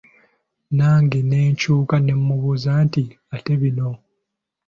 [0.77, 3.03] Nange ne nkyuka ne mmubuuza nti,
[3.35, 3.89] ate bino?